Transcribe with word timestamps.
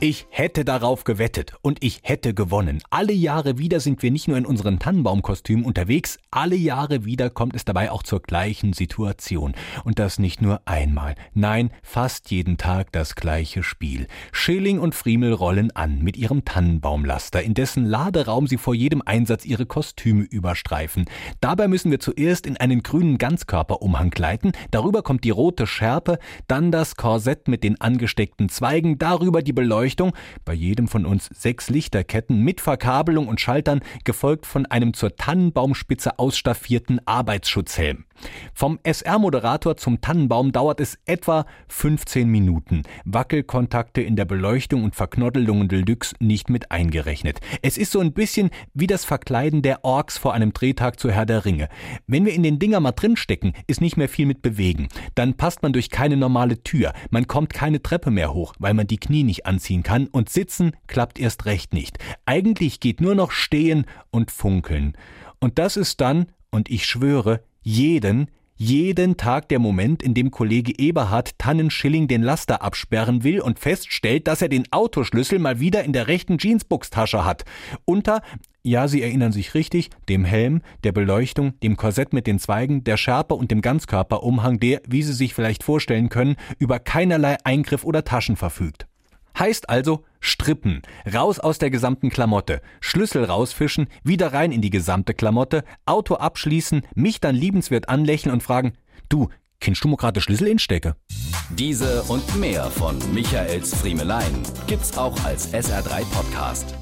Ich 0.00 0.28
hätte 0.30 0.64
darauf 0.64 1.02
gewettet 1.02 1.54
und 1.60 1.82
ich 1.82 1.98
hätte 2.04 2.32
gewonnen. 2.32 2.80
Alle 2.88 3.12
Jahre 3.12 3.58
wieder 3.58 3.80
sind 3.80 4.00
wir 4.00 4.12
nicht 4.12 4.28
nur 4.28 4.36
in 4.36 4.46
unseren 4.46 4.78
Tannenbaumkostümen 4.78 5.64
unterwegs, 5.64 6.18
alle 6.30 6.54
Jahre 6.54 7.04
wieder 7.04 7.30
kommt 7.30 7.56
es 7.56 7.64
dabei 7.64 7.90
auch 7.90 8.04
zur 8.04 8.22
gleichen 8.22 8.74
Situation. 8.74 9.56
Und 9.82 9.98
das 9.98 10.20
nicht 10.20 10.40
nur 10.40 10.60
einmal. 10.66 11.16
Nein, 11.34 11.72
fast 11.82 12.30
jeden 12.30 12.58
Tag 12.58 12.92
das 12.92 13.16
gleiche 13.16 13.64
Spiel. 13.64 14.06
Schilling 14.30 14.78
und 14.78 14.94
Friemel 14.94 15.32
rollen 15.32 15.72
an 15.72 16.00
mit 16.00 16.16
ihrem 16.16 16.44
Tannenbaumlaster, 16.44 17.42
in 17.42 17.54
dessen 17.54 17.84
Laderaum 17.84 18.46
sie 18.46 18.56
vor 18.56 18.76
jedem 18.76 19.02
Einsatz 19.04 19.44
ihre 19.44 19.66
Kostüme 19.66 20.22
überstreifen. 20.22 21.06
Dabei 21.40 21.66
müssen 21.66 21.90
wir 21.90 21.98
zuerst 21.98 22.46
in 22.46 22.56
einen 22.56 22.84
grünen 22.84 23.18
Ganzkörperumhang 23.18 24.10
gleiten, 24.10 24.52
darüber 24.70 25.02
kommt 25.02 25.24
die 25.24 25.30
rote 25.30 25.66
Schärpe, 25.66 26.20
dann 26.46 26.70
das 26.70 26.94
Korsett 26.94 27.48
mit 27.48 27.64
den 27.64 27.80
angesteckten 27.80 28.48
Zweigen, 28.48 29.00
darüber 29.00 29.42
die 29.42 29.52
Beleuchtung 29.52 29.87
Beleuchtung, 29.88 30.12
bei 30.44 30.52
jedem 30.52 30.86
von 30.86 31.06
uns 31.06 31.30
sechs 31.32 31.70
Lichterketten 31.70 32.42
mit 32.42 32.60
Verkabelung 32.60 33.26
und 33.26 33.40
Schaltern, 33.40 33.80
gefolgt 34.04 34.44
von 34.44 34.66
einem 34.66 34.92
zur 34.92 35.16
Tannenbaumspitze 35.16 36.18
ausstaffierten 36.18 37.00
Arbeitsschutzhelm. 37.06 38.04
Vom 38.52 38.78
SR-Moderator 38.82 39.76
zum 39.76 40.00
Tannenbaum 40.00 40.52
dauert 40.52 40.80
es 40.80 40.98
etwa 41.06 41.46
15 41.68 42.28
Minuten. 42.28 42.82
Wackelkontakte 43.04 44.02
in 44.02 44.16
der 44.16 44.24
Beleuchtung 44.24 44.84
und 44.84 44.96
Verknoddelungen 44.96 45.68
Deluxe 45.68 46.14
nicht 46.18 46.50
mit 46.50 46.70
eingerechnet. 46.70 47.40
Es 47.62 47.78
ist 47.78 47.92
so 47.92 48.00
ein 48.00 48.12
bisschen 48.12 48.50
wie 48.74 48.86
das 48.86 49.04
Verkleiden 49.04 49.62
der 49.62 49.84
Orks 49.84 50.18
vor 50.18 50.34
einem 50.34 50.52
Drehtag 50.52 50.98
zu 50.98 51.10
Herr 51.10 51.26
der 51.26 51.44
Ringe. 51.44 51.68
Wenn 52.06 52.26
wir 52.26 52.34
in 52.34 52.42
den 52.42 52.58
Dinger 52.58 52.80
mal 52.80 52.92
drinstecken, 52.92 53.54
ist 53.66 53.80
nicht 53.80 53.96
mehr 53.96 54.08
viel 54.08 54.26
mit 54.26 54.42
bewegen. 54.42 54.88
Dann 55.14 55.34
passt 55.34 55.62
man 55.62 55.72
durch 55.72 55.88
keine 55.88 56.16
normale 56.16 56.62
Tür. 56.62 56.92
Man 57.10 57.26
kommt 57.26 57.54
keine 57.54 57.82
Treppe 57.82 58.10
mehr 58.10 58.34
hoch, 58.34 58.54
weil 58.58 58.74
man 58.74 58.86
die 58.86 58.98
Knie 58.98 59.22
nicht 59.22 59.46
anziehen 59.46 59.68
ziehen 59.68 59.82
kann 59.82 60.06
und 60.06 60.28
sitzen 60.28 60.72
klappt 60.86 61.18
erst 61.18 61.44
recht 61.44 61.74
nicht. 61.74 61.98
Eigentlich 62.24 62.80
geht 62.80 63.00
nur 63.00 63.14
noch 63.14 63.30
stehen 63.30 63.84
und 64.10 64.30
funkeln. 64.30 64.96
Und 65.40 65.58
das 65.58 65.76
ist 65.76 66.00
dann, 66.00 66.26
und 66.50 66.70
ich 66.70 66.86
schwöre, 66.86 67.42
jeden, 67.62 68.28
jeden 68.60 69.16
Tag 69.16 69.48
der 69.48 69.60
Moment, 69.60 70.02
in 70.02 70.14
dem 70.14 70.32
Kollege 70.32 70.72
Eberhard 70.76 71.38
Tannenschilling 71.38 72.08
den 72.08 72.22
Laster 72.22 72.60
absperren 72.60 73.22
will 73.22 73.40
und 73.40 73.60
feststellt, 73.60 74.26
dass 74.26 74.42
er 74.42 74.48
den 74.48 74.64
Autoschlüssel 74.72 75.38
mal 75.38 75.60
wieder 75.60 75.84
in 75.84 75.92
der 75.92 76.08
rechten 76.08 76.38
Jeansbuchstasche 76.38 77.24
hat. 77.24 77.44
Unter, 77.84 78.20
ja, 78.64 78.88
Sie 78.88 79.00
erinnern 79.00 79.30
sich 79.30 79.54
richtig, 79.54 79.90
dem 80.08 80.24
Helm, 80.24 80.62
der 80.82 80.90
Beleuchtung, 80.90 81.58
dem 81.60 81.76
Korsett 81.76 82.12
mit 82.12 82.26
den 82.26 82.40
Zweigen, 82.40 82.82
der 82.82 82.96
Schärpe 82.96 83.34
und 83.34 83.52
dem 83.52 83.62
Ganzkörperumhang, 83.62 84.58
der, 84.58 84.82
wie 84.88 85.04
Sie 85.04 85.12
sich 85.12 85.34
vielleicht 85.34 85.62
vorstellen 85.62 86.08
können, 86.08 86.34
über 86.58 86.80
keinerlei 86.80 87.36
Eingriff 87.44 87.84
oder 87.84 88.02
Taschen 88.02 88.34
verfügt. 88.34 88.88
Heißt 89.38 89.70
also 89.70 90.02
strippen, 90.20 90.82
raus 91.12 91.38
aus 91.38 91.58
der 91.58 91.70
gesamten 91.70 92.10
Klamotte, 92.10 92.60
Schlüssel 92.80 93.24
rausfischen, 93.24 93.88
wieder 94.02 94.32
rein 94.32 94.52
in 94.52 94.60
die 94.60 94.70
gesamte 94.70 95.14
Klamotte, 95.14 95.64
Auto 95.86 96.14
abschließen, 96.14 96.82
mich 96.94 97.20
dann 97.20 97.34
liebenswert 97.34 97.88
anlächeln 97.88 98.32
und 98.32 98.42
fragen, 98.42 98.72
du, 99.08 99.28
kennst 99.60 99.84
du 99.84 99.88
mir 99.88 99.96
gerade 99.96 100.20
Schlüssel 100.20 100.48
instecke? 100.48 100.96
Diese 101.50 102.02
und 102.04 102.36
mehr 102.36 102.64
von 102.70 102.96
Michaels 103.12 103.74
Friemelein 103.74 104.42
gibt's 104.66 104.96
auch 104.96 105.18
als 105.24 105.52
SR3 105.52 106.04
Podcast. 106.12 106.77